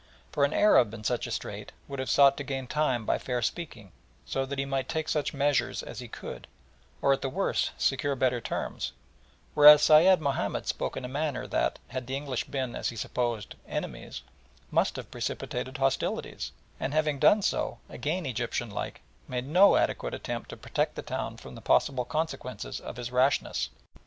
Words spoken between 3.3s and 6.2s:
speaking, so that he might take such measures as he